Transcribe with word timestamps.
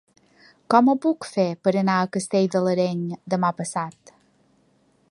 Com 0.73 0.87
ho 0.87 0.95
puc 1.03 1.27
fer 1.33 1.45
per 1.67 1.75
anar 1.83 1.99
a 1.99 2.09
Castell 2.17 2.49
de 2.57 2.63
l'Areny 2.69 3.05
demà 3.37 3.53
passat? 3.63 4.17